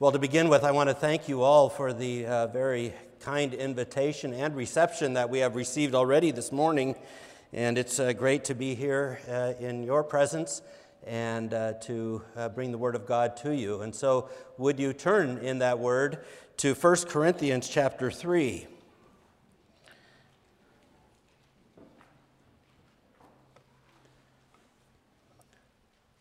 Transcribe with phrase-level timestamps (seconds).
[0.00, 3.54] Well, to begin with, I want to thank you all for the uh, very kind
[3.54, 6.96] invitation and reception that we have received already this morning.
[7.52, 10.62] And it's uh, great to be here uh, in your presence
[11.06, 13.82] and uh, to uh, bring the Word of God to you.
[13.82, 16.24] And so, would you turn in that Word
[16.56, 18.66] to 1 Corinthians chapter 3?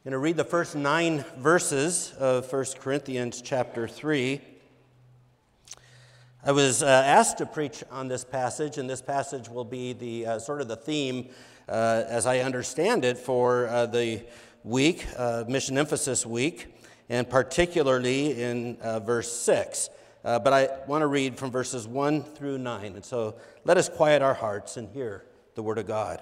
[0.05, 4.41] I'm going to read the first nine verses of 1 Corinthians chapter 3.
[6.43, 10.25] I was uh, asked to preach on this passage, and this passage will be the
[10.25, 11.29] uh, sort of the theme,
[11.69, 14.25] uh, as I understand it, for uh, the
[14.65, 16.75] week, uh, Mission Emphasis Week,
[17.07, 19.89] and particularly in uh, verse 6.
[20.21, 22.95] but I want to read from verses 1 through 9.
[22.95, 25.23] And so let us quiet our hearts and hear
[25.55, 26.21] the Word of God.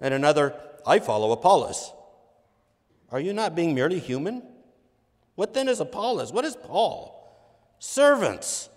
[0.00, 0.54] and another,
[0.86, 1.92] I follow Apollos.
[3.10, 4.42] Are you not being merely human?
[5.34, 6.32] What then is Apollos?
[6.32, 7.16] What is Paul?
[7.78, 8.68] Servants,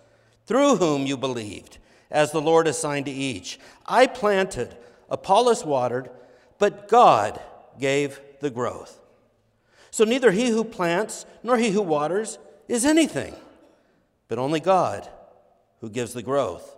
[0.46, 1.78] through whom you believed,
[2.10, 3.58] as the Lord assigned to each.
[3.86, 4.76] I planted,
[5.08, 6.10] Apollos watered,
[6.58, 7.40] but God
[7.78, 9.00] gave the growth.
[9.90, 13.34] So neither he who plants nor he who waters is anything,
[14.28, 15.08] but only God
[15.80, 16.76] who gives the growth.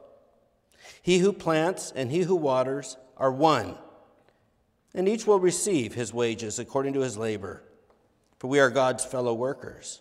[1.01, 3.77] He who plants and he who waters are one
[4.97, 7.63] and each will receive his wages according to his labor.
[8.39, 10.01] For we are God's fellow workers.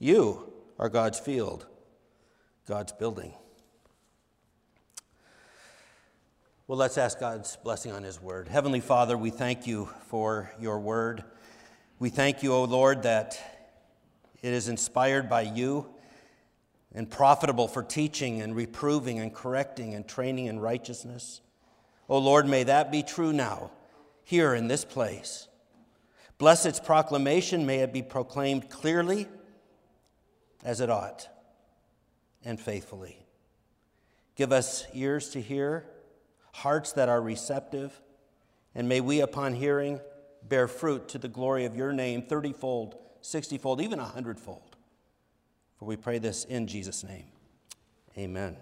[0.00, 1.66] You are God's field,
[2.66, 3.32] God's building.
[6.66, 8.48] Well, let's ask God's blessing on his word.
[8.48, 11.22] Heavenly Father, we thank you for your word.
[12.00, 13.38] We thank you, O Lord, that
[14.42, 15.86] it is inspired by you
[16.92, 21.40] and profitable for teaching and reproving and correcting and training in righteousness.
[22.08, 23.70] O Lord, may that be true now
[24.24, 25.48] here in this place.
[26.38, 27.66] Bless its proclamation.
[27.66, 29.28] May it be proclaimed clearly
[30.64, 31.28] as it ought
[32.44, 33.18] and faithfully.
[34.34, 35.84] Give us ears to hear,
[36.52, 38.00] hearts that are receptive,
[38.74, 40.00] and may we, upon hearing,
[40.42, 44.76] bear fruit to the glory of your name, thirtyfold, sixtyfold, even a hundredfold.
[45.78, 47.26] For we pray this in Jesus' name.
[48.16, 48.56] Amen.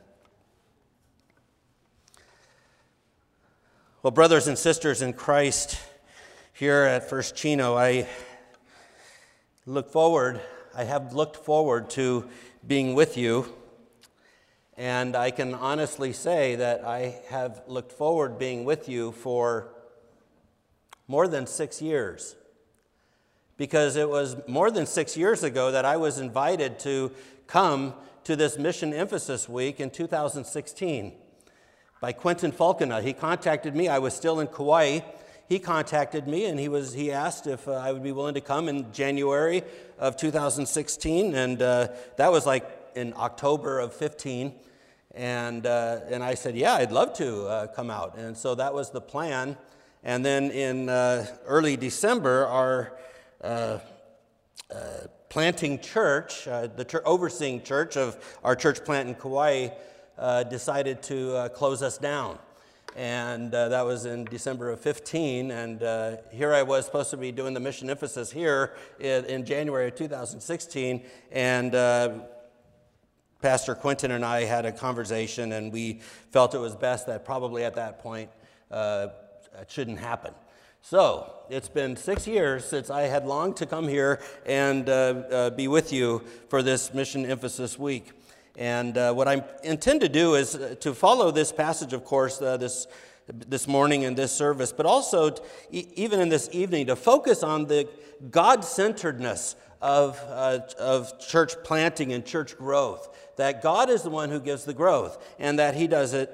[4.03, 5.79] Well, brothers and sisters in Christ,
[6.55, 8.09] here at First Chino, I
[9.67, 10.41] look forward,
[10.75, 12.27] I have looked forward to
[12.67, 13.53] being with you.
[14.79, 19.69] And I can honestly say that I have looked forward being with you for
[21.07, 22.37] more than six years.
[23.59, 27.13] Because it was more than six years ago that I was invited to
[27.47, 27.93] come
[28.25, 31.13] to this Mission Emphasis Week in 2016
[32.01, 33.03] by Quentin Falconer.
[33.03, 33.87] He contacted me.
[33.87, 35.01] I was still in Kauai.
[35.49, 38.41] He contacted me and he, was, he asked if uh, I would be willing to
[38.41, 39.63] come in January
[39.99, 41.35] of 2016.
[41.35, 44.55] And uh, that was like in October of 15.
[45.15, 48.17] And, uh, and I said, Yeah, I'd love to uh, come out.
[48.17, 49.59] And so that was the plan.
[50.03, 52.97] And then in uh, early December, our
[53.43, 53.79] uh,
[55.29, 59.71] planting church, the overseeing church of our church plant in Kauai,
[60.21, 62.39] uh, decided to uh, close us down.
[62.97, 65.51] And uh, that was in December of 15.
[65.51, 69.45] And uh, here I was supposed to be doing the mission emphasis here in, in
[69.45, 71.03] January of 2016.
[71.33, 72.19] And uh,
[73.41, 76.01] Pastor Quentin and I had a conversation, and we
[76.31, 78.29] felt it was best that probably at that point
[78.71, 79.09] uh,
[79.59, 80.35] it shouldn't happen.
[80.83, 85.51] So it's been six years since I had longed to come here and uh, uh,
[85.51, 88.13] be with you for this mission emphasis week.
[88.61, 92.43] And uh, what I intend to do is uh, to follow this passage, of course,
[92.43, 92.87] uh, this,
[93.27, 97.65] this morning in this service, but also, to, even in this evening, to focus on
[97.65, 97.89] the
[98.31, 103.33] God centeredness of, uh, of church planting and church growth.
[103.37, 106.31] That God is the one who gives the growth, and that He does it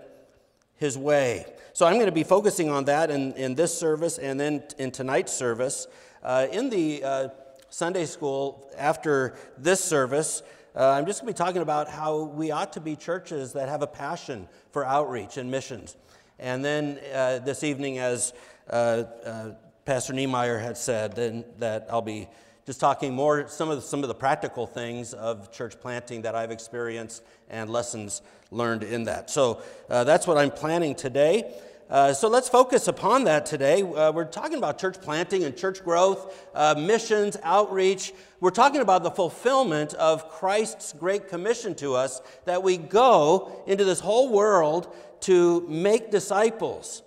[0.74, 1.46] His way.
[1.74, 4.90] So I'm going to be focusing on that in, in this service and then in
[4.90, 5.86] tonight's service.
[6.24, 7.28] Uh, in the uh,
[7.70, 10.42] Sunday school, after this service,
[10.76, 13.68] uh, I'm just going to be talking about how we ought to be churches that
[13.68, 15.96] have a passion for outreach and missions.
[16.38, 18.34] And then uh, this evening, as
[18.68, 19.50] uh, uh
[19.86, 22.28] Pastor Niemeyer had said, then that I'll be
[22.66, 26.34] just talking more some of the, some of the practical things of church planting that
[26.34, 28.20] I've experienced and lessons
[28.50, 29.30] learned in that.
[29.30, 31.54] So uh, that's what I'm planning today.
[31.88, 33.80] Uh, so let's focus upon that today.
[33.80, 38.12] Uh, we're talking about church planting and church growth, uh, missions, outreach.
[38.40, 43.84] We're talking about the fulfillment of Christ's great commission to us that we go into
[43.84, 47.04] this whole world to make disciples,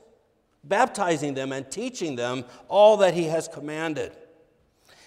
[0.64, 4.16] baptizing them and teaching them all that He has commanded.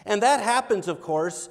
[0.04, 1.48] And that happens, of course,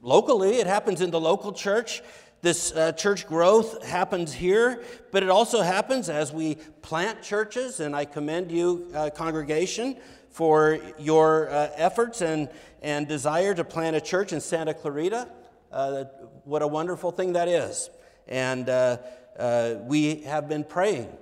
[0.00, 2.02] locally, it happens in the local church.
[2.42, 7.94] This uh, church growth happens here, but it also happens as we plant churches, and
[7.94, 9.96] I commend you, uh, congregation,
[10.28, 12.48] for your uh, efforts and,
[12.82, 15.28] and desire to plant a church in Santa Clarita.
[15.70, 16.04] Uh,
[16.42, 17.90] what a wonderful thing that is.
[18.26, 18.98] And uh,
[19.38, 21.16] uh, we have been praying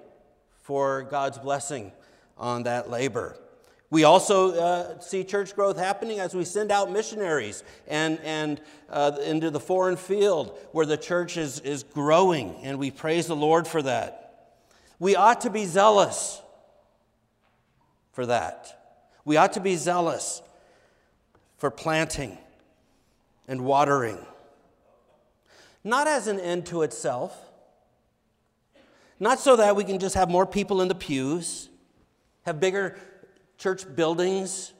[0.63, 1.93] for God's blessing
[2.39, 3.37] on that labor.
[3.91, 9.19] We also uh, see church growth happening as we send out missionaries and, and uh,
[9.25, 13.67] into the foreign field where the church is, is growing, and we praise the Lord
[13.67, 14.55] for that.
[15.01, 16.41] We ought to be zealous
[18.13, 19.01] for that.
[19.25, 20.41] We ought to be zealous
[21.59, 22.39] for planting
[23.49, 24.19] and watering.
[25.83, 27.37] Not as an end to itself,
[29.19, 31.69] not so that we can just have more people in the pews,
[32.43, 32.97] have bigger
[33.61, 34.73] church buildings,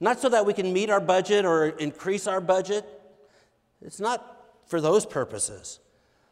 [0.00, 2.86] not so that we can meet our budget or increase our budget.
[3.82, 5.78] It's not for those purposes.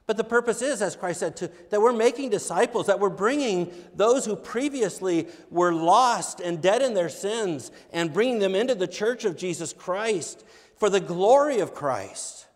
[0.06, 3.70] But the purpose is, as Christ said, to, that we're making disciples, that we're bringing
[3.94, 8.86] those who previously were lost and dead in their sins and bringing them into the
[8.86, 10.44] church of Jesus Christ
[10.76, 12.46] for the glory of Christ.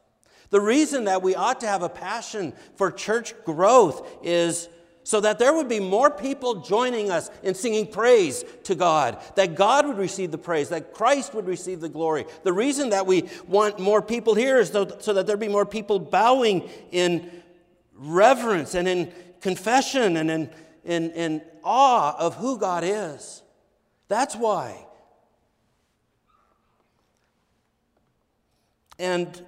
[0.48, 4.68] The reason that we ought to have a passion for church growth is
[5.02, 9.54] so that there would be more people joining us in singing praise to God, that
[9.54, 12.26] God would receive the praise, that Christ would receive the glory.
[12.42, 15.98] The reason that we want more people here is so, that there'd be more people
[15.98, 17.30] bowing in
[17.94, 20.50] reverence and in confession and in,
[20.84, 23.42] in, in awe of who God is.
[24.08, 24.86] That's why.
[28.98, 29.44] And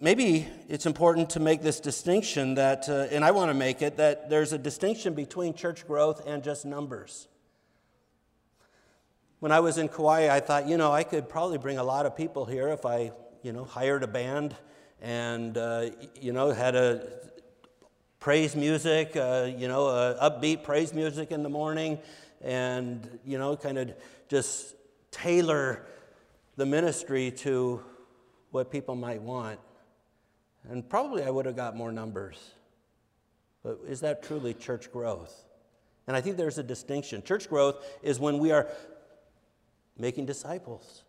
[0.00, 3.96] maybe it's important to make this distinction that, uh, and I want to make it,
[3.96, 7.28] that there's a distinction between church growth and just numbers.
[9.40, 12.06] When I was in Kauai, I thought, you know, I could probably bring a lot
[12.06, 13.12] of people here if I,
[13.42, 14.54] you know, hired a band
[15.00, 15.90] and, uh,
[16.20, 17.06] you know, had a
[18.18, 19.84] praise music, uh, you know,
[20.20, 21.98] upbeat praise music in the morning,
[22.42, 23.92] and, you know, kind of
[24.28, 24.74] just
[25.10, 25.86] tailor
[26.56, 27.82] the ministry to
[28.50, 29.60] what people might want.
[30.70, 32.52] And probably I would have got more numbers.
[33.62, 35.44] But is that truly church growth?
[36.06, 37.22] And I think there's a distinction.
[37.22, 38.68] Church growth is when we are
[39.98, 41.02] making disciples,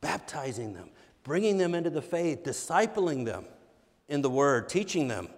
[0.00, 0.90] baptizing them,
[1.24, 3.46] bringing them into the faith, discipling them
[4.08, 5.28] in the word, teaching them.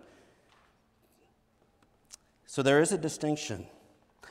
[2.46, 3.66] So there is a distinction.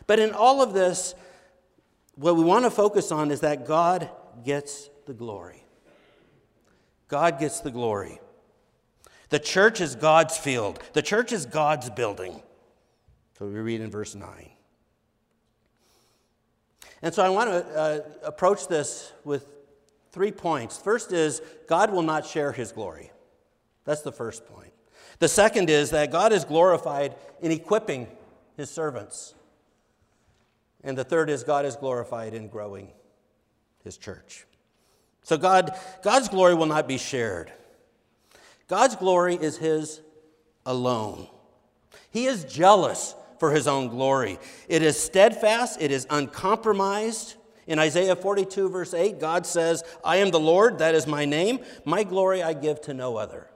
[0.06, 1.16] But in all of this,
[2.16, 4.10] what we want to focus on is that God
[4.44, 5.64] gets the glory.
[7.08, 8.21] God gets the glory.
[9.32, 12.42] The church is God's field, the church is God's building.
[13.40, 14.50] So we read in verse 9.
[17.02, 19.48] And so I want to uh, approach this with
[20.12, 20.78] three points.
[20.78, 23.10] First is God will not share his glory.
[23.86, 24.74] That's the first point.
[25.20, 28.08] The second is that God is glorified in equipping
[28.58, 29.34] his servants.
[30.84, 32.90] And the third is God is glorified in growing
[33.84, 34.46] his church.
[35.24, 35.72] So God,
[36.04, 37.52] God's glory will not be shared.
[38.72, 40.00] God's glory is His
[40.66, 41.28] alone.
[42.10, 44.40] He is jealous for His own glory.
[44.70, 47.36] It is steadfast, it is uncompromised.
[47.68, 51.60] In Isaiah 42, verse 8, God says, I am the Lord, that is my name.
[51.84, 53.50] My glory I give to no other.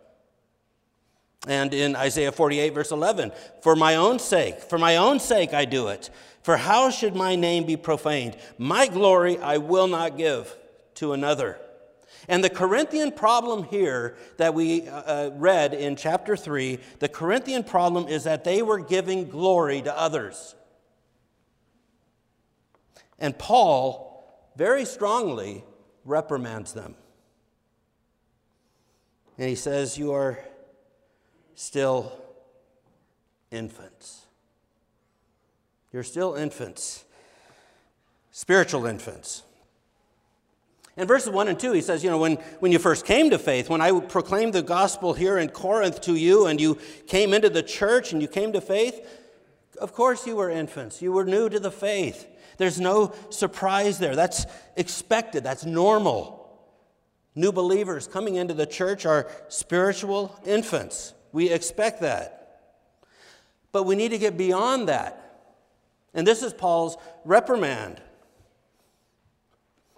[1.48, 3.32] And in Isaiah 48, verse 11,
[3.62, 6.10] for my own sake, for my own sake I do it.
[6.44, 8.36] For how should my name be profaned?
[8.58, 10.54] My glory I will not give
[10.96, 11.58] to another.
[12.28, 17.64] And the Corinthian problem here that we uh, uh, read in chapter 3, the Corinthian
[17.64, 20.56] problem is that they were giving glory to others.
[23.20, 25.64] And Paul very strongly
[26.04, 26.96] reprimands them.
[29.38, 30.40] And he says, You are
[31.56, 32.12] still
[33.52, 34.26] infants.
[35.92, 37.06] You're still infants,
[38.32, 39.44] spiritual infants.
[40.98, 43.38] In verses 1 and 2, he says, You know, when, when you first came to
[43.38, 47.50] faith, when I proclaimed the gospel here in Corinth to you, and you came into
[47.50, 49.06] the church and you came to faith,
[49.80, 51.02] of course you were infants.
[51.02, 52.28] You were new to the faith.
[52.58, 54.16] There's no surprise there.
[54.16, 54.46] That's
[54.78, 56.42] expected, that's normal.
[57.36, 61.14] New believers coming into the church are spiritual infants.
[61.34, 62.62] We expect that.
[63.74, 65.22] But we need to get beyond that.
[66.14, 68.02] And this is Paul's reprimand.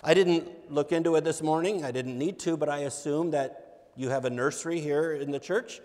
[0.03, 1.83] I didn't look into it this morning.
[1.83, 5.39] I didn't need to, but I assume that you have a nursery here in the
[5.39, 5.81] church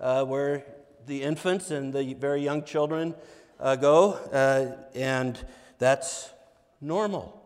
[0.00, 0.64] uh, where
[1.06, 3.14] the infants and the very young children
[3.60, 5.44] uh, go, uh, and
[5.78, 6.30] that's
[6.80, 7.42] normal.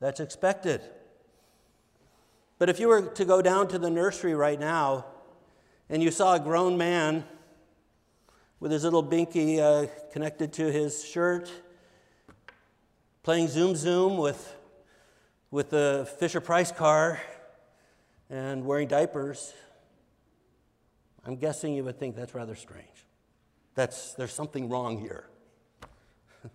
[0.00, 0.80] That's expected.
[2.58, 5.06] But if you were to go down to the nursery right now
[5.88, 7.24] and you saw a grown man
[8.58, 11.50] with his little binky uh, connected to his shirt,
[13.22, 14.56] playing Zoom Zoom with
[15.50, 17.20] with a Fisher Price car
[18.28, 19.52] and wearing diapers,
[21.26, 22.86] I'm guessing you would think that's rather strange.
[23.74, 25.26] That's, there's something wrong here.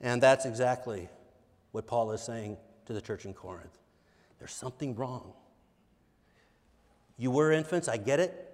[0.00, 1.08] and that's exactly
[1.72, 3.78] what Paul is saying to the church in Corinth.
[4.38, 5.32] There's something wrong.
[7.18, 8.48] You were infants, I get it.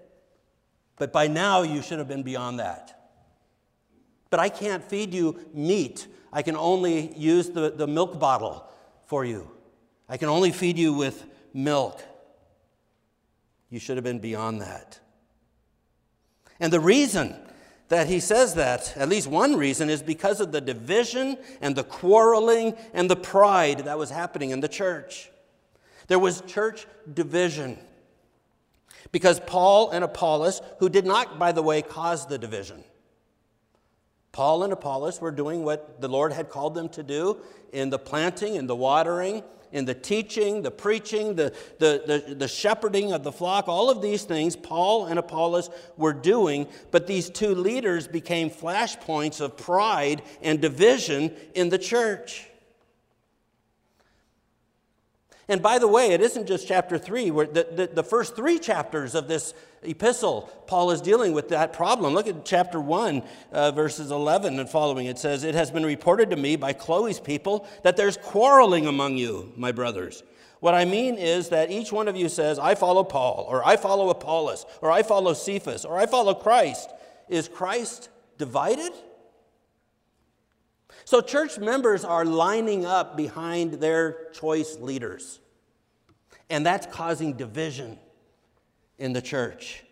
[0.97, 3.13] But by now, you should have been beyond that.
[4.31, 6.07] But I can't feed you meat.
[6.33, 8.69] I can only use the, the milk bottle
[9.09, 9.51] for you.
[10.09, 12.01] I can only feed you with milk.
[13.71, 15.01] You should have been beyond that.
[16.61, 17.35] And the reason
[17.89, 21.85] that he says that, at least one reason, is because of the division and the
[21.85, 25.31] quarreling and the pride that was happening in the church.
[26.07, 27.79] There was church division.
[29.11, 32.85] Because Paul and Apollos, who did not, by the way, cause the division,
[34.33, 37.39] Paul and Apollos were doing what the Lord had called them to do
[37.73, 39.43] in the planting in the watering,
[39.73, 43.69] in the teaching, the preaching, the, the, the, the, shepherding of the flock.
[43.69, 49.41] All of these things Paul and Apollos were doing, but these two leaders became flashpoints
[49.41, 52.49] of pride and division in the church.
[55.51, 58.59] And by the way, it isn't just chapter 3, where the, the, the, first three
[58.59, 62.13] chapters of this epistle, Paul is dealing with that problem.
[62.13, 65.07] Look at chapter 1, uh, verses 11 and following.
[65.07, 69.17] It says, It has been reported to me by Chloe's people that there's quarreling among
[69.17, 70.23] you, my brothers.
[70.61, 73.79] What I mean is that each one of you says, I follow Paul, or I
[73.79, 76.91] follow Apollos, or I follow Cephas, or I follow Christ.
[77.29, 78.93] Is Christ divided?
[81.09, 85.41] So, church members are lining up behind their choice leaders.
[86.51, 87.99] And that's causing division
[88.99, 89.85] in the church.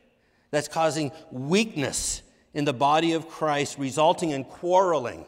[0.51, 2.21] That's causing weakness
[2.53, 5.25] in the body of Christ, resulting in quarreling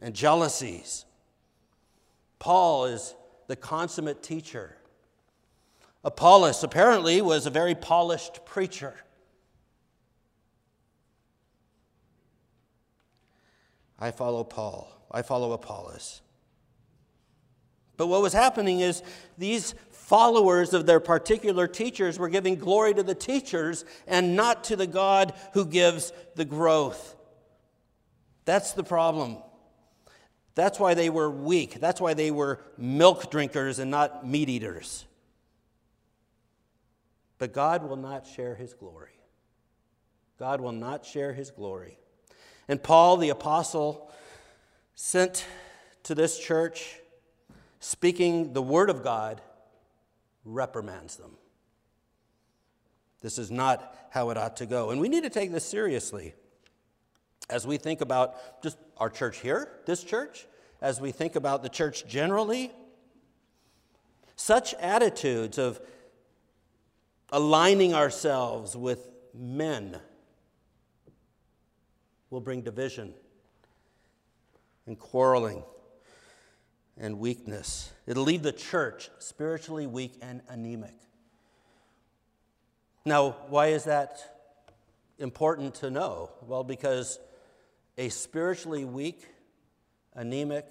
[0.00, 1.04] and jealousies.
[2.38, 3.14] Paul is
[3.48, 4.74] the consummate teacher.
[6.02, 8.94] Apollos apparently was a very polished preacher.
[13.98, 14.90] I follow Paul.
[15.10, 16.20] I follow Apollos.
[17.96, 19.02] But what was happening is
[19.38, 24.76] these followers of their particular teachers were giving glory to the teachers and not to
[24.76, 27.16] the God who gives the growth.
[28.44, 29.38] That's the problem.
[30.54, 31.80] That's why they were weak.
[31.80, 35.04] That's why they were milk drinkers and not meat eaters.
[37.38, 39.10] But God will not share his glory.
[40.38, 41.98] God will not share his glory.
[42.68, 44.10] And Paul, the apostle,
[44.94, 45.46] sent
[46.04, 46.96] to this church,
[47.80, 49.40] speaking the word of God,
[50.44, 51.32] reprimands them.
[53.20, 54.90] This is not how it ought to go.
[54.90, 56.34] And we need to take this seriously
[57.48, 60.46] as we think about just our church here, this church,
[60.80, 62.72] as we think about the church generally.
[64.36, 65.80] Such attitudes of
[67.30, 69.98] aligning ourselves with men
[72.30, 73.14] will bring division
[74.86, 75.62] and quarreling
[76.98, 77.92] and weakness.
[78.06, 80.94] It'll leave the church spiritually weak and anemic.
[83.04, 84.18] Now, why is that
[85.18, 86.30] important to know?
[86.42, 87.18] Well, because
[87.98, 89.24] a spiritually weak,
[90.14, 90.66] anemic,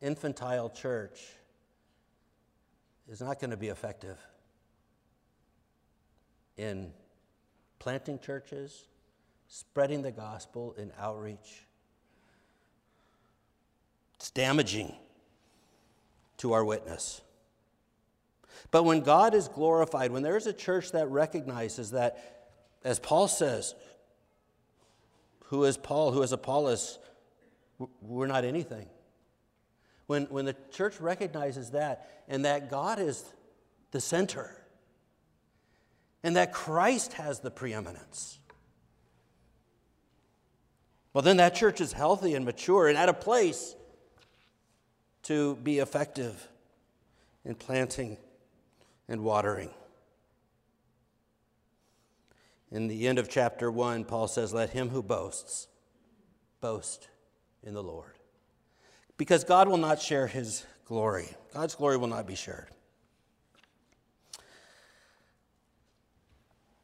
[0.00, 1.20] infantile church
[3.08, 4.18] is not going to be effective
[6.56, 6.92] in
[7.78, 8.84] planting churches,
[9.54, 11.66] spreading the gospel in outreach.
[14.14, 14.94] It's damaging
[16.38, 17.20] to our witness.
[18.70, 22.48] But when God is glorified, when there is a church that recognizes that,
[22.82, 23.74] as Paul says,
[25.44, 26.98] who is Paul, who is Apollos,
[28.00, 28.86] we're not anything.
[30.06, 33.22] When, when the church recognizes that and that God is
[33.90, 34.56] the center
[36.22, 38.38] and that Christ has the preeminence,
[41.12, 43.76] well, then that church is healthy and mature and at a place
[45.24, 46.48] to be effective
[47.44, 48.16] in planting
[49.08, 49.70] and watering.
[52.70, 55.68] In the end of chapter 1, Paul says, Let him who boasts
[56.60, 57.08] boast
[57.62, 58.12] in the Lord.
[59.18, 62.68] Because God will not share his glory, God's glory will not be shared.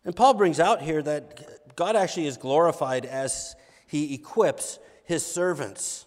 [0.05, 3.57] And Paul brings out here that God actually is glorified as
[3.89, 6.07] he equips his servants.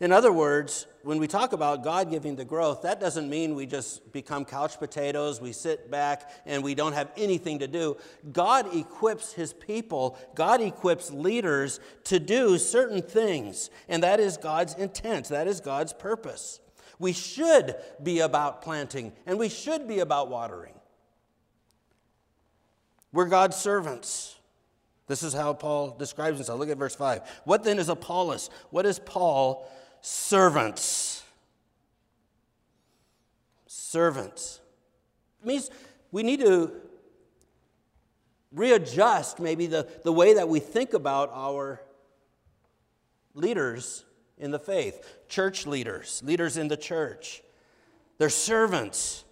[0.00, 3.66] In other words, when we talk about God giving the growth, that doesn't mean we
[3.66, 7.96] just become couch potatoes, we sit back, and we don't have anything to do.
[8.32, 14.74] God equips his people, God equips leaders to do certain things, and that is God's
[14.74, 16.58] intent, that is God's purpose.
[16.98, 20.74] We should be about planting, and we should be about watering.
[23.12, 24.36] We're God's servants.
[25.12, 26.58] This is how Paul describes himself.
[26.58, 27.42] Look at verse 5.
[27.44, 28.48] What then is Apollos?
[28.70, 29.70] What is Paul?
[30.00, 31.22] Servants.
[33.66, 34.62] Servants.
[35.42, 35.68] It means
[36.12, 36.72] we need to
[38.52, 41.82] readjust maybe the, the way that we think about our
[43.34, 44.06] leaders
[44.38, 47.42] in the faith, church leaders, leaders in the church.
[48.16, 49.24] They're servants.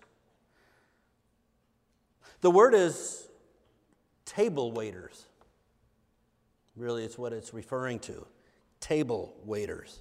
[2.43, 3.27] The word is
[4.27, 5.25] table waiters.
[6.81, 8.27] Really, it's what it's referring to
[8.81, 10.01] table waiters.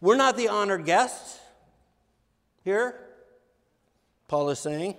[0.00, 1.38] We're not the honored guests
[2.64, 2.98] here,
[4.28, 4.96] Paul is saying.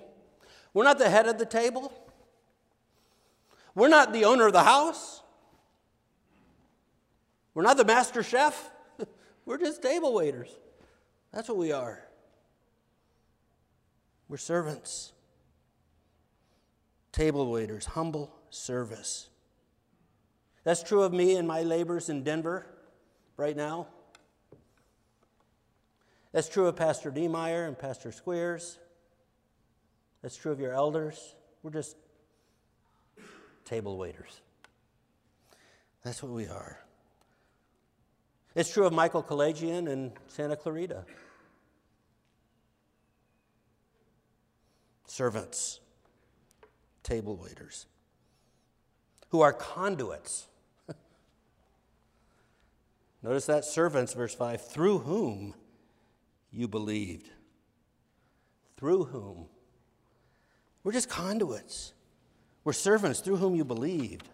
[0.76, 1.92] We're not the head of the table.
[3.74, 5.24] We're not the owner of the house.
[7.56, 8.70] We're not the master chef.
[9.48, 10.50] We're just table waiters.
[11.34, 12.04] That's what we are.
[14.28, 15.14] We're servants
[17.12, 19.30] table waiters, humble service.
[20.70, 22.64] That's true of me and my labors in Denver
[23.38, 23.88] right now.
[26.32, 28.78] That's true of Pastor Niemeyer and Pastor Squeers.
[30.22, 31.34] That's true of your elders.
[31.64, 31.98] We're just
[33.66, 34.42] table waiters.
[36.04, 36.78] That's what we are.
[38.54, 41.04] It's true of Michael Kalajian and Santa Clarita.
[45.08, 45.80] Servants
[47.02, 47.88] table waiters
[49.30, 50.46] who are conduits.
[53.22, 55.54] Notice that servants, verse 5, through whom
[56.52, 57.30] you believed.
[58.78, 59.48] Through whom?
[60.84, 61.94] We're just conduits.
[62.64, 64.28] We're servants through whom you believed.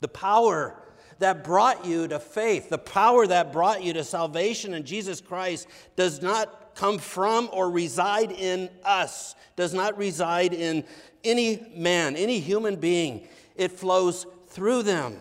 [0.00, 0.76] The power
[1.18, 5.68] that brought you to faith, the power that brought you to salvation in Jesus Christ,
[5.96, 10.84] does not come from or reside in us, does not reside in
[11.24, 13.26] any man, any human being.
[13.56, 15.18] It flows through them,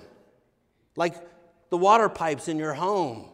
[0.96, 1.15] like
[1.70, 3.30] the water pipes in your home.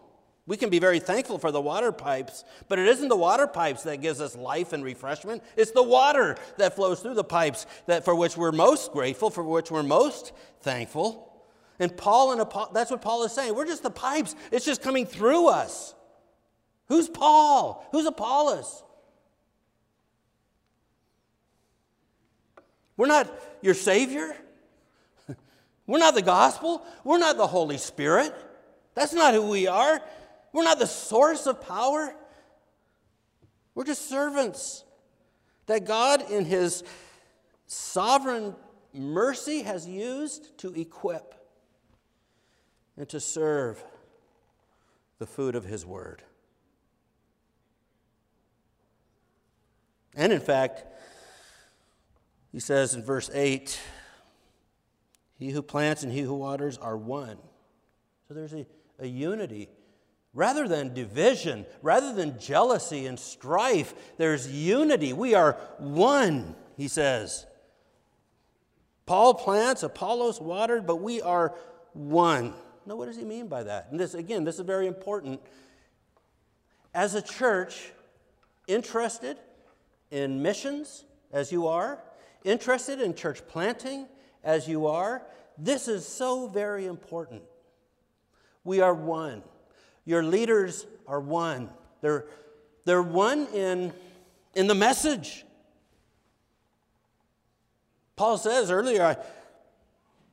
[0.48, 3.84] We can be very thankful for the water pipes, but it isn't the water pipes
[3.84, 5.44] that gives us life and refreshment.
[5.58, 9.44] It's the water that flows through the pipes that for which we're most grateful, for
[9.44, 11.34] which we're most thankful.
[11.80, 13.56] And Paul and that's what Paul is saying.
[13.56, 14.36] We're just the pipes.
[14.52, 15.96] It's just coming through us.
[16.90, 17.88] Who's Paul?
[17.92, 18.84] Who's Apollos?
[22.98, 24.36] We're not your Savior.
[25.88, 26.86] We're not the gospel.
[27.04, 28.34] We're not the Holy Spirit.
[28.96, 30.02] That's not who we are.
[30.52, 32.16] We're not the source of power.
[33.76, 34.84] We're just servants
[35.68, 36.84] that God, in His
[37.68, 38.56] sovereign
[38.94, 41.36] mercy, has used to equip
[42.98, 43.84] and to serve
[45.20, 46.24] the food of His Word.
[50.16, 50.86] And in fact,
[52.54, 53.78] he says in verse 8,
[55.38, 57.38] He who plants and he who waters are one.
[58.28, 58.66] So there's a,
[59.00, 59.70] a unity.
[60.34, 65.14] Rather than division, rather than jealousy and strife, there's unity.
[65.14, 67.46] We are one, he says.
[69.06, 71.54] Paul plants, Apollos watered, but we are
[71.94, 72.54] one.
[72.86, 73.88] Now, what does he mean by that?
[73.92, 75.42] And this, again, this is very important.
[76.94, 77.92] As a church,
[78.68, 79.38] interested
[80.12, 82.00] in missions as you are,
[82.44, 84.08] interested in church planting
[84.46, 85.24] as you are,
[85.58, 87.42] this is so very important.
[88.64, 89.44] We are one.
[90.06, 91.70] Your leaders are one.
[92.02, 92.26] They're,
[92.86, 93.92] they're one in,
[94.54, 95.44] in the message.
[98.16, 99.18] Paul says earlier, I,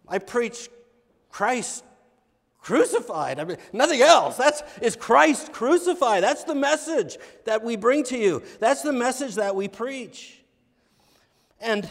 [0.06, 0.68] I preach
[1.30, 1.82] Christ
[2.60, 3.40] crucified.
[3.40, 4.36] I mean, nothing else.
[4.36, 6.22] That's is Christ crucified.
[6.22, 8.42] That's the message that we bring to you.
[8.60, 10.42] That's the message that we preach.
[11.60, 11.88] And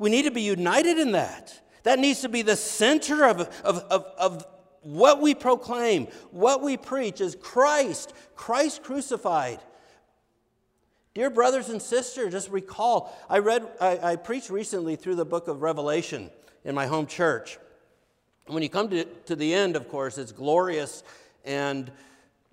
[0.00, 1.60] we need to be united in that.
[1.82, 4.46] That needs to be the center of, of, of, of
[4.80, 9.60] what we proclaim, what we preach is Christ, Christ crucified.
[11.12, 15.48] Dear brothers and sisters, just recall, I read, I, I preached recently through the book
[15.48, 16.30] of Revelation
[16.64, 17.58] in my home church.
[18.46, 21.02] When you come to, to the end, of course, it's glorious,
[21.44, 21.92] and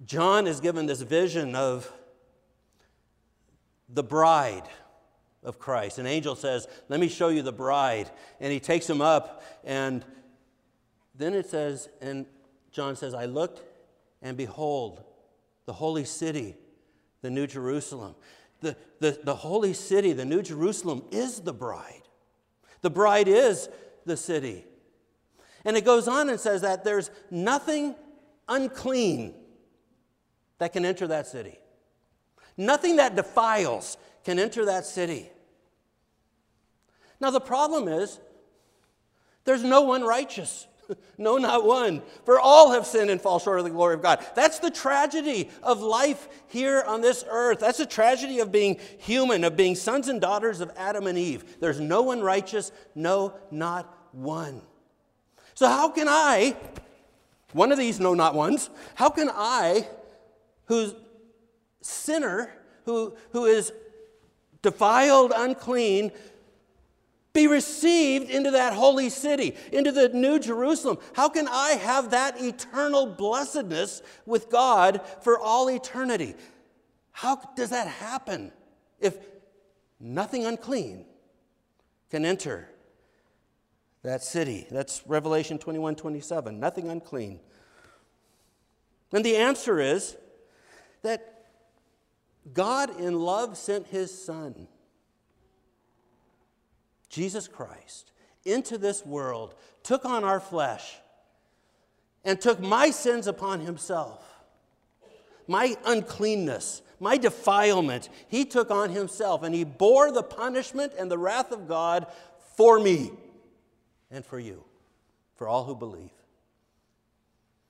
[0.06, 1.90] John is given this vision of
[3.88, 4.64] the bride
[5.44, 6.00] of Christ.
[6.00, 8.10] An angel says, Let me show you the bride.
[8.40, 10.04] And he takes him up, and
[11.18, 12.26] then it says, and
[12.72, 13.62] John says, I looked,
[14.22, 15.04] and behold,
[15.66, 16.56] the holy city,
[17.22, 18.16] the New Jerusalem.
[18.62, 22.04] The, the, the holy city, the New Jerusalem, is the bride.
[22.82, 23.70] The bride is
[24.06, 24.66] the city.
[25.66, 27.96] And it goes on and says that there's nothing
[28.48, 29.34] unclean
[30.60, 31.60] that can enter that city.
[32.58, 35.30] Nothing that defiles can enter that city.
[37.20, 38.20] Now, the problem is
[39.46, 40.68] there's no one righteous.
[41.18, 42.02] no, not one.
[42.26, 44.26] For all have sinned and fall short of the glory of God.
[44.36, 47.60] That's the tragedy of life here on this earth.
[47.60, 51.60] That's the tragedy of being human, of being sons and daughters of Adam and Eve.
[51.60, 54.62] There's no one righteous, no, not one.
[55.54, 56.56] So, how can I,
[57.54, 59.88] one of these no, not ones, how can I,
[60.66, 60.94] who's
[61.88, 62.52] sinner,
[62.86, 63.72] who, who is
[64.62, 66.12] defiled, unclean,
[67.34, 70.98] be received into that holy city, into the new Jerusalem.
[71.14, 76.36] How can I have that eternal blessedness with God for all eternity?
[77.12, 78.52] How does that happen
[79.00, 79.18] if
[80.00, 81.06] nothing unclean
[82.10, 82.70] can enter
[84.04, 84.66] that city?
[84.72, 86.60] That's Revelation 21 27.
[86.60, 87.40] Nothing unclean.
[89.14, 90.18] And the answer is
[91.04, 91.37] that
[92.54, 94.68] God in love sent his Son
[97.10, 98.12] Jesus Christ,
[98.46, 100.98] into this world, took on our flesh,
[102.24, 104.24] and took my sins upon himself.
[105.48, 111.18] My uncleanness, my defilement, he took on himself, and he bore the punishment and the
[111.18, 112.08] wrath of God
[112.56, 113.12] for me
[114.12, 114.64] and for you,
[115.36, 116.12] for all who believe.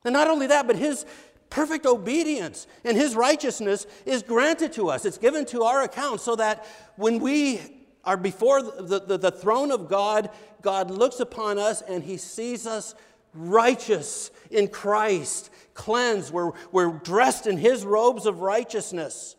[0.04, 1.06] And not only that, but his
[1.50, 5.06] perfect obedience and his righteousness is granted to us.
[5.06, 7.62] It's given to our account so that when we
[8.04, 10.30] are before the, the, the throne of God,
[10.62, 12.96] God looks upon us and he sees us
[13.34, 16.32] righteous in Christ, cleansed.
[16.32, 19.36] We're, we're dressed in his robes of righteousness.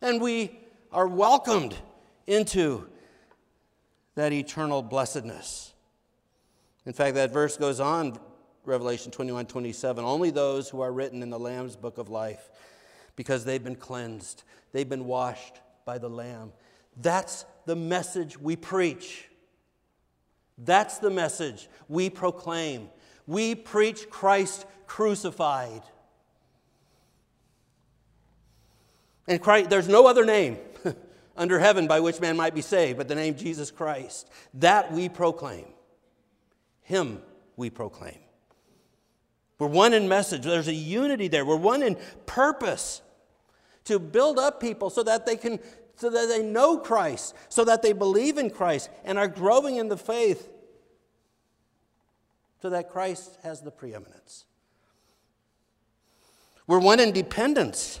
[0.00, 0.58] And we
[0.90, 1.76] are welcomed
[2.26, 2.88] into
[4.14, 5.72] that eternal blessedness.
[6.84, 8.18] In fact, that verse goes on,
[8.64, 10.04] Revelation 21 27.
[10.04, 12.50] Only those who are written in the Lamb's book of life,
[13.16, 16.52] because they've been cleansed, they've been washed by the Lamb.
[17.00, 19.28] That's the message we preach.
[20.58, 22.88] That's the message we proclaim.
[23.26, 25.82] We preach Christ crucified.
[29.26, 30.58] And Christ, there's no other name
[31.36, 34.28] under heaven by which man might be saved but the name Jesus Christ.
[34.54, 35.66] That we proclaim.
[36.82, 37.22] Him
[37.56, 38.18] we proclaim.
[39.58, 40.42] We're one in message.
[40.42, 41.44] There's a unity there.
[41.44, 43.02] We're one in purpose
[43.84, 45.60] to build up people so that they can
[45.96, 49.88] so that they know Christ, so that they believe in Christ and are growing in
[49.88, 50.48] the faith,
[52.60, 54.46] so that Christ has the preeminence.
[56.66, 58.00] We're one in dependence.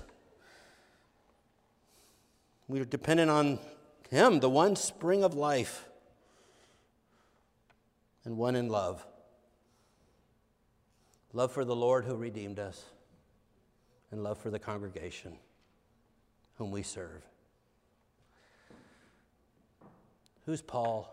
[2.66, 3.58] We are dependent on
[4.08, 5.88] Him, the one spring of life,
[8.24, 9.06] and one in love.
[11.32, 12.84] Love for the Lord who redeemed us,
[14.10, 15.38] and love for the congregation
[16.56, 17.22] whom we serve.
[20.44, 21.08] Who's Paul?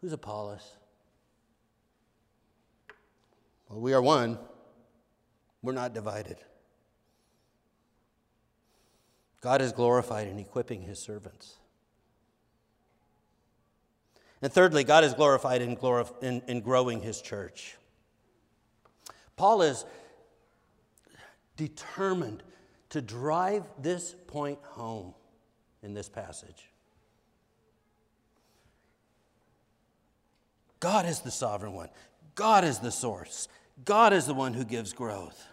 [0.00, 0.76] Who's Apollos?
[3.68, 4.38] Well, we are one.
[5.62, 6.38] We're not divided.
[9.40, 11.56] God is glorified in equipping his servants.
[14.40, 17.76] And thirdly, God is glorified in, glorif- in, in growing his church.
[19.36, 19.84] Paul is
[21.56, 22.42] determined
[22.90, 25.14] to drive this point home
[25.82, 26.70] in this passage.
[30.80, 31.88] God is the sovereign one.
[32.34, 33.48] God is the source.
[33.84, 35.48] God is the one who gives growth.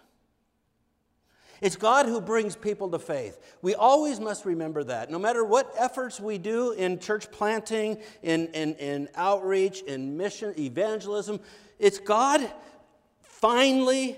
[1.61, 3.39] It's God who brings people to faith.
[3.61, 5.11] We always must remember that.
[5.11, 10.55] No matter what efforts we do in church planting, in, in, in outreach, in mission,
[10.59, 11.39] evangelism,
[11.77, 12.51] it's God
[13.41, 14.17] finally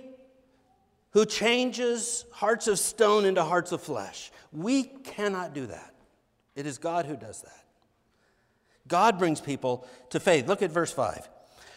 [1.11, 4.31] who changes hearts of stone into hearts of flesh.
[4.51, 5.93] We cannot do that.
[6.55, 7.65] It is God who does that.
[8.87, 10.47] God brings people to faith.
[10.47, 11.29] Look at verse 5.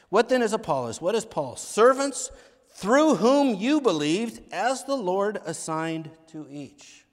[0.09, 1.01] What then is Apollos?
[1.01, 1.57] What is Paul?
[1.57, 2.31] Servants
[2.71, 7.07] through whom you believed, as the Lord assigned to each.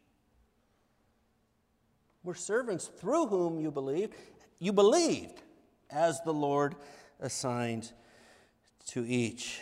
[2.24, 4.14] We're servants through whom you believed.
[4.60, 5.42] You believed
[5.90, 6.76] as the Lord
[7.22, 7.94] assigned
[8.88, 9.62] to each.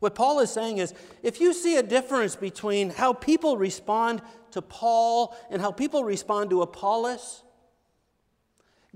[0.00, 4.60] What Paul is saying is if you see a difference between how people respond to
[4.60, 7.42] Paul and how people respond to Apollos,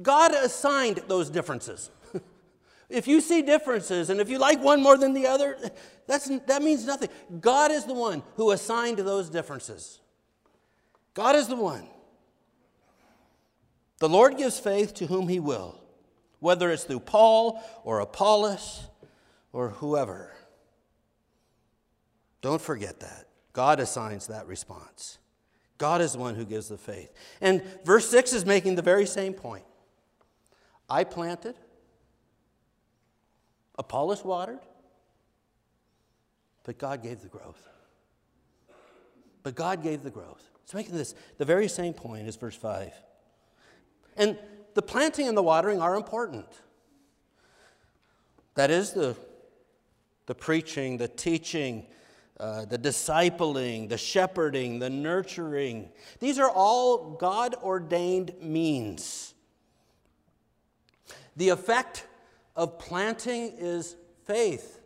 [0.01, 1.91] God assigned those differences.
[2.89, 5.59] if you see differences and if you like one more than the other,
[6.07, 7.09] that's, that means nothing.
[7.41, 10.01] God is the one who assigned those differences.
[11.15, 11.87] God is the one.
[13.99, 15.79] The Lord gives faith to whom he will,
[16.39, 18.87] whether it's through Paul or Apollos
[19.53, 20.33] or whoever.
[22.41, 23.27] Don't forget that.
[23.53, 25.19] God assigns that response.
[25.79, 27.11] God is the one who gives the faith.
[27.41, 29.65] And verse 6 is making the very same point.
[30.89, 31.55] I planted,
[33.79, 34.61] Apollos watered,
[36.65, 37.67] but God gave the growth.
[39.43, 40.43] But God gave the growth.
[40.65, 42.93] It's making this the very same point as verse 5.
[44.17, 44.39] And
[44.75, 46.47] the planting and the watering are important.
[48.55, 49.17] That is the,
[50.27, 51.87] the preaching, the teaching,
[52.41, 55.91] uh, the discipling, the shepherding, the nurturing.
[56.21, 59.35] These are all God ordained means.
[61.37, 62.07] The effect
[62.57, 64.81] of planting is faith,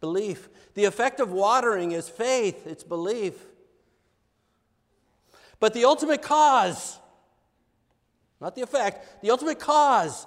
[0.00, 0.48] belief.
[0.72, 3.34] The effect of watering is faith, it's belief.
[5.60, 6.98] But the ultimate cause,
[8.40, 10.26] not the effect, the ultimate cause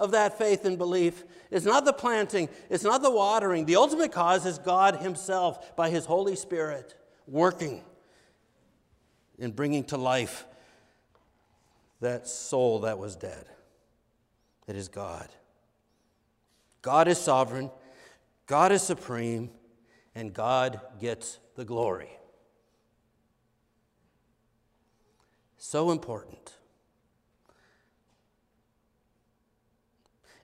[0.00, 3.66] of that faith and belief is not the planting, it's not the watering.
[3.66, 7.82] The ultimate cause is God Himself by His Holy Spirit working
[9.38, 10.46] in bringing to life
[12.00, 13.44] that soul that was dead.
[14.66, 15.28] It is God.
[16.82, 17.70] God is sovereign,
[18.46, 19.50] God is supreme,
[20.14, 22.10] and God gets the glory.
[25.58, 26.54] So important.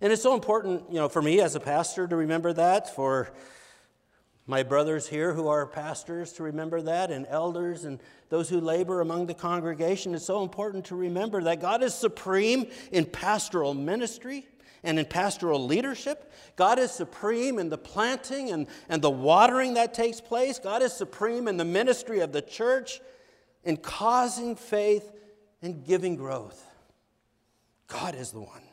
[0.01, 3.31] And it's so important, you know, for me as a pastor to remember that, for
[4.47, 9.01] my brothers here who are pastors to remember that, and elders and those who labor
[9.01, 10.15] among the congregation.
[10.15, 14.47] It's so important to remember that God is supreme in pastoral ministry
[14.85, 16.33] and in pastoral leadership.
[16.55, 20.59] God is supreme in the planting and, and the watering that takes place.
[20.59, 23.01] God is supreme in the ministry of the church,
[23.65, 25.11] in causing faith
[25.63, 26.65] and giving growth.
[27.89, 28.66] God is the one.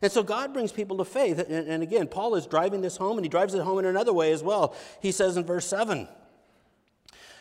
[0.00, 1.38] And so God brings people to faith.
[1.38, 4.32] And, again, Paul is driving this home, and he drives it home in another way
[4.32, 4.76] as well.
[5.00, 6.08] He says in verse 7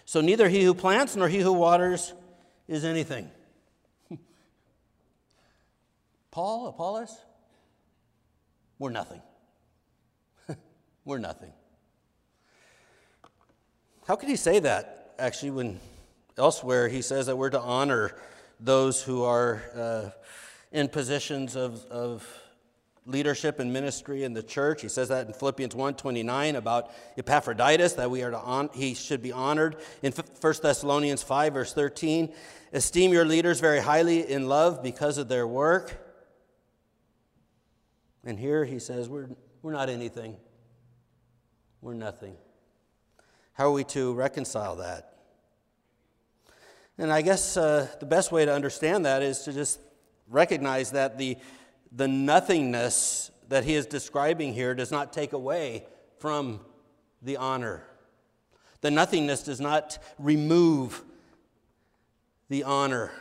[0.05, 2.13] So neither he who plants nor he who waters
[2.67, 3.29] is anything.
[6.31, 7.15] Paul, Apollos,
[8.79, 9.21] we're nothing.
[11.05, 11.53] we're nothing.
[14.07, 15.79] How could he say that, actually, when
[16.37, 18.15] elsewhere he says that we're to honor
[18.59, 20.09] those who are uh,
[20.71, 22.27] in positions of, of
[23.07, 24.81] leadership and ministry in the church.
[24.81, 29.31] He says that in Philippians 1:29 about Epaphroditus that we are to he should be
[29.31, 29.77] honored.
[30.03, 32.33] In 1 Thessalonians 5 verse 13,
[32.73, 36.03] esteem your leaders very highly in love because of their work.
[38.23, 39.29] And here he says we're
[39.61, 40.35] we're not anything.
[41.81, 42.35] We're nothing.
[43.53, 45.13] How are we to reconcile that?
[46.97, 49.79] And I guess uh, the best way to understand that is to just
[50.27, 51.37] recognize that the
[51.91, 55.85] the nothingness that he is describing here does not take away
[56.19, 56.59] from
[57.21, 57.83] the honor.
[58.81, 61.03] The nothingness does not remove
[62.49, 63.11] the honor.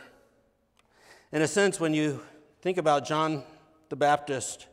[1.31, 2.21] In a sense, when you
[2.61, 3.43] think about John
[3.89, 4.67] the Baptist,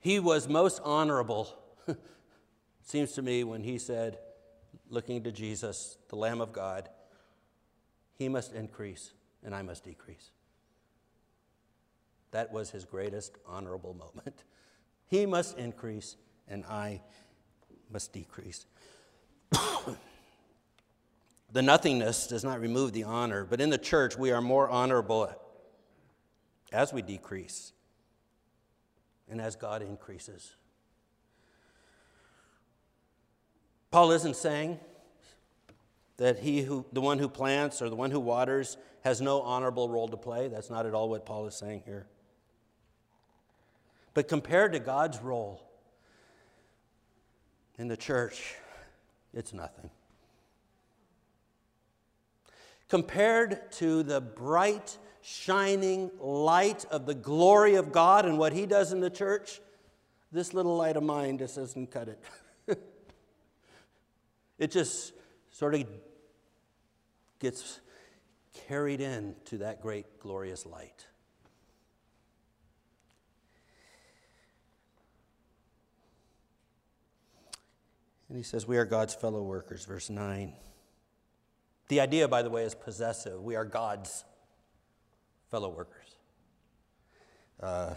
[0.00, 1.54] he was most honorable,
[2.82, 4.18] seems to me, when he said,
[4.88, 6.88] looking to Jesus, the Lamb of God,
[8.18, 9.12] he must increase
[9.44, 10.30] and I must decrease.
[12.32, 14.44] That was his greatest honorable moment.
[15.06, 16.16] He must increase,
[16.46, 17.02] and I
[17.90, 18.66] must decrease.
[21.52, 25.30] the nothingness does not remove the honor, but in the church, we are more honorable
[26.72, 27.72] as we decrease
[29.28, 30.54] and as God increases.
[33.90, 34.78] Paul isn't saying
[36.16, 39.88] that he who, the one who plants or the one who waters has no honorable
[39.88, 40.48] role to play.
[40.48, 42.06] That's not at all what Paul is saying here.
[44.14, 45.62] But compared to God's role
[47.78, 48.56] in the church,
[49.32, 49.90] it's nothing.
[52.88, 58.92] Compared to the bright shining light of the glory of God and what He does
[58.92, 59.60] in the church,
[60.32, 62.20] this little light of mine just doesn't cut it.
[64.58, 65.12] it just
[65.50, 65.84] sort of
[67.38, 67.80] gets
[68.66, 71.06] carried in to that great, glorious light.
[78.30, 80.52] And he says, We are God's fellow workers, verse 9.
[81.88, 83.42] The idea, by the way, is possessive.
[83.42, 84.24] We are God's
[85.50, 86.06] fellow workers.
[87.60, 87.94] Uh,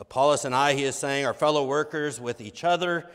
[0.00, 3.08] Apollos and I, he is saying, are fellow workers with each other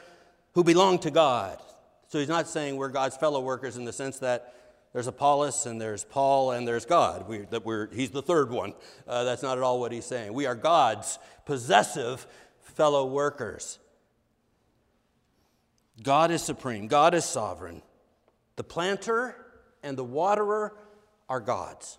[0.54, 1.60] who belong to God.
[2.08, 4.56] So he's not saying we're God's fellow workers in the sense that
[4.94, 7.28] there's Apollos and there's Paul and there's God.
[7.28, 8.74] We, that we're, he's the third one.
[9.06, 10.34] Uh, that's not at all what he's saying.
[10.34, 12.26] We are God's possessive
[12.62, 13.80] fellow workers.
[16.02, 17.82] God is supreme, God is sovereign.
[18.56, 19.36] The planter
[19.82, 20.76] and the waterer
[21.30, 21.98] are God's.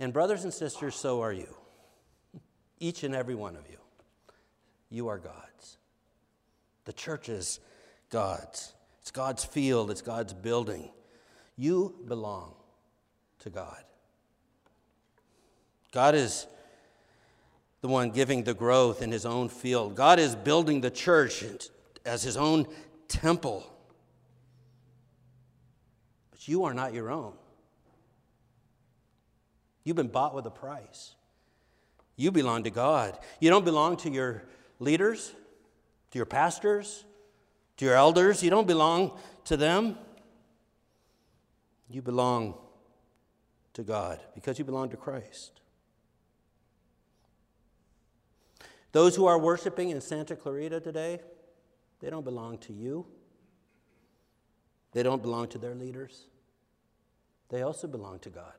[0.00, 1.54] And, brothers and sisters, so are you.
[2.80, 3.78] Each and every one of you.
[4.90, 5.78] You are God's.
[6.84, 7.60] The church is
[8.10, 8.74] God's.
[9.00, 10.90] It's God's field, it's God's building.
[11.56, 12.54] You belong
[13.40, 13.82] to God.
[15.92, 16.46] God is
[17.82, 19.96] the one giving the growth in his own field.
[19.96, 21.44] God is building the church
[22.06, 22.66] as his own
[23.08, 23.68] temple.
[26.30, 27.34] But you are not your own.
[29.84, 31.16] You've been bought with a price.
[32.14, 33.18] You belong to God.
[33.40, 34.44] You don't belong to your
[34.78, 35.32] leaders,
[36.12, 37.04] to your pastors,
[37.78, 38.44] to your elders.
[38.44, 39.98] You don't belong to them.
[41.90, 42.54] You belong
[43.74, 45.61] to God because you belong to Christ.
[48.92, 51.20] Those who are worshiping in Santa Clarita today,
[52.00, 53.06] they don't belong to you.
[54.92, 56.26] They don't belong to their leaders.
[57.48, 58.52] They also belong to God.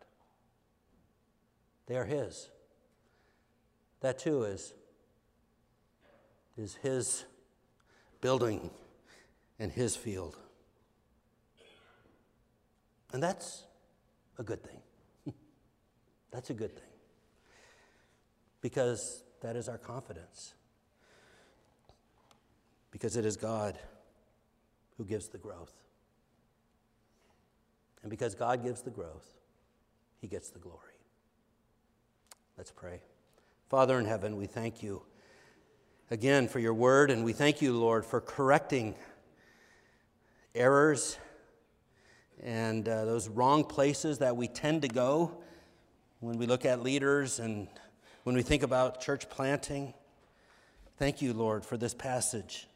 [1.85, 2.49] They are His.
[4.01, 4.73] That too is,
[6.57, 7.25] is His
[8.21, 8.71] building
[9.59, 10.37] and His field.
[13.11, 13.65] And that's
[14.39, 14.81] a good thing.
[16.31, 16.89] that's a good thing.
[18.61, 20.55] Because that is our confidence.
[22.91, 23.77] Because it is God
[24.97, 25.73] who gives the growth.
[28.01, 29.25] And because God gives the growth,
[30.19, 30.79] He gets the glory.
[32.57, 33.01] Let's pray.
[33.69, 35.01] Father in heaven, we thank you
[36.09, 38.95] again for your word, and we thank you, Lord, for correcting
[40.55, 41.17] errors
[42.41, 45.43] and uh, those wrong places that we tend to go
[46.19, 47.67] when we look at leaders and
[48.23, 49.93] when we think about church planting.
[50.97, 52.67] Thank you, Lord, for this passage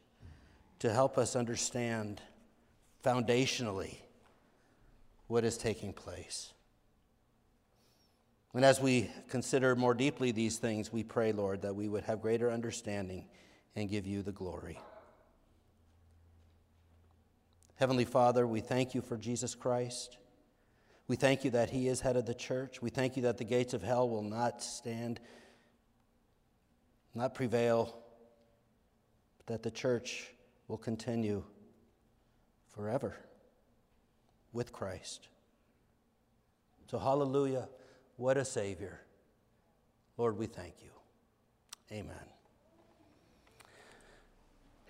[0.80, 2.22] to help us understand
[3.04, 3.96] foundationally
[5.28, 6.54] what is taking place.
[8.54, 12.22] And as we consider more deeply these things, we pray, Lord, that we would have
[12.22, 13.26] greater understanding
[13.76, 14.80] and give you the glory.
[17.76, 20.18] Heavenly Father, we thank you for Jesus Christ.
[21.08, 22.82] We thank you that he is head of the church.
[22.82, 25.20] We thank you that the gates of hell will not stand,
[27.16, 27.98] not prevail,
[29.38, 30.28] but that the church
[30.68, 31.44] will continue
[32.76, 33.16] forever
[34.52, 35.30] with Christ.
[36.92, 37.70] So, hallelujah.
[38.18, 39.00] What a Savior.
[40.18, 40.90] Lord, we thank you.
[41.92, 42.37] Amen.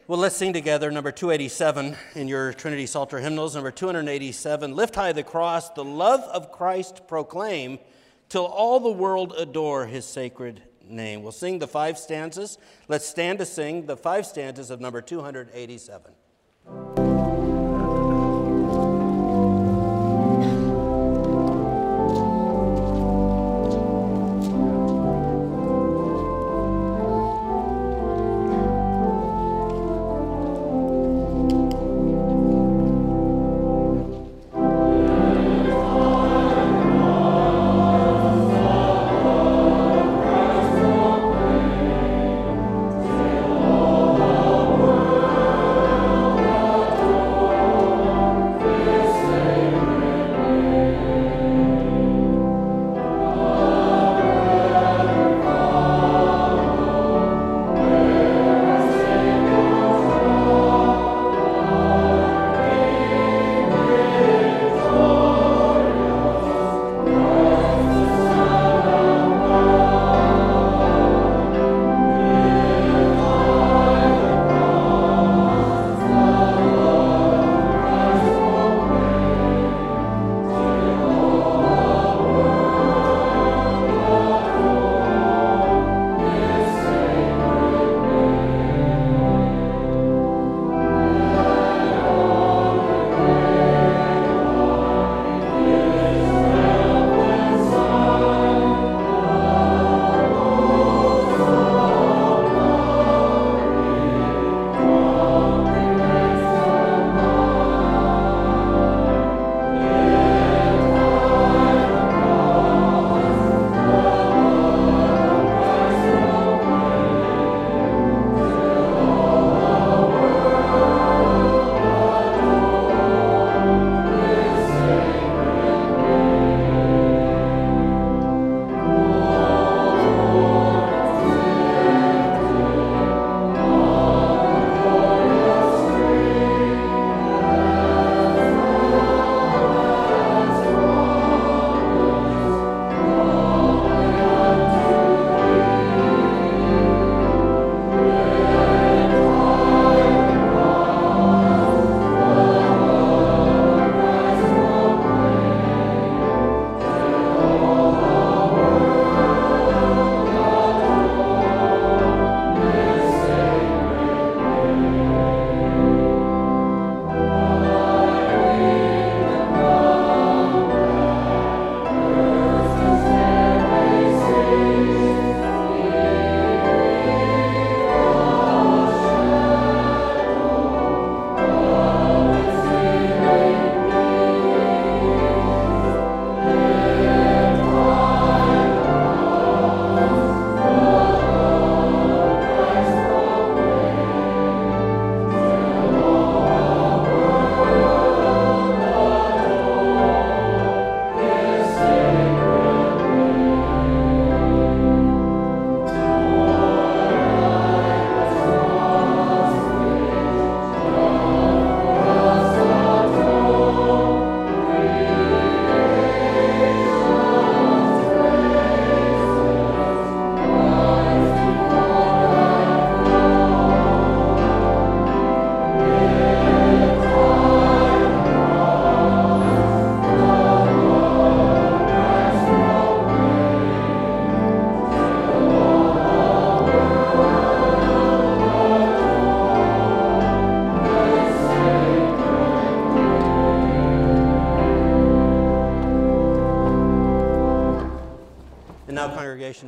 [0.09, 3.55] Well, let's sing together number 287 in your Trinity Psalter hymnals.
[3.55, 7.77] Number 287 Lift high the cross, the love of Christ proclaim,
[8.29, 11.23] till all the world adore his sacred name.
[11.23, 12.57] We'll sing the five stanzas.
[12.87, 16.13] Let's stand to sing the five stanzas of number 287.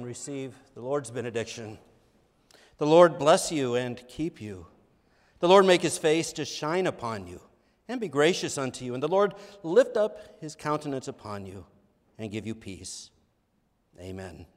[0.10, 1.78] Receive the Lord's benediction.
[2.80, 4.66] The Lord bless you and keep you.
[5.38, 7.40] The Lord make his face to shine upon you
[7.88, 8.96] and be gracious unto you.
[8.96, 11.64] And the Lord lift up his countenance upon you
[12.18, 13.12] and give you peace.
[14.02, 14.48] Amen.